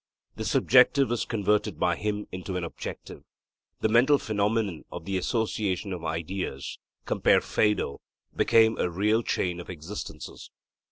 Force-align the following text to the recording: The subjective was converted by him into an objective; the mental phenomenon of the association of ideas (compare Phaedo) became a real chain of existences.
The 0.35 0.45
subjective 0.45 1.11
was 1.11 1.25
converted 1.25 1.79
by 1.79 1.95
him 1.95 2.25
into 2.31 2.57
an 2.57 2.63
objective; 2.63 3.21
the 3.81 3.87
mental 3.87 4.17
phenomenon 4.17 4.83
of 4.91 5.05
the 5.05 5.15
association 5.15 5.93
of 5.93 6.03
ideas 6.03 6.79
(compare 7.05 7.39
Phaedo) 7.39 8.01
became 8.35 8.79
a 8.79 8.89
real 8.89 9.21
chain 9.21 9.59
of 9.59 9.69
existences. 9.69 10.49